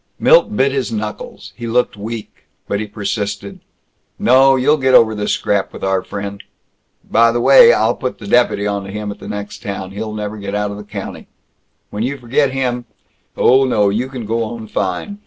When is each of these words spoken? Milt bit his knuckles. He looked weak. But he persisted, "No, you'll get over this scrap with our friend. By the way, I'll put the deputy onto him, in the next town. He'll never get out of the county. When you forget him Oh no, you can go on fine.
Milt 0.17 0.57
bit 0.57 0.71
his 0.71 0.91
knuckles. 0.91 1.53
He 1.55 1.67
looked 1.67 1.95
weak. 1.95 2.47
But 2.67 2.79
he 2.79 2.87
persisted, 2.87 3.59
"No, 4.17 4.55
you'll 4.55 4.77
get 4.77 4.95
over 4.95 5.13
this 5.13 5.33
scrap 5.33 5.71
with 5.71 5.83
our 5.83 6.01
friend. 6.01 6.41
By 7.07 7.31
the 7.31 7.39
way, 7.39 7.71
I'll 7.71 7.93
put 7.93 8.17
the 8.17 8.25
deputy 8.25 8.65
onto 8.65 8.89
him, 8.91 9.11
in 9.11 9.19
the 9.19 9.27
next 9.27 9.61
town. 9.61 9.91
He'll 9.91 10.15
never 10.15 10.37
get 10.37 10.55
out 10.55 10.71
of 10.71 10.77
the 10.77 10.83
county. 10.83 11.27
When 11.91 12.01
you 12.01 12.17
forget 12.17 12.49
him 12.51 12.85
Oh 13.37 13.63
no, 13.63 13.89
you 13.89 14.07
can 14.09 14.25
go 14.25 14.43
on 14.43 14.65
fine. 14.65 15.19